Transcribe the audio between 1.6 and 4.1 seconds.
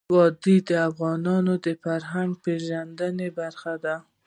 د فرهنګ پیژندني برخه ده.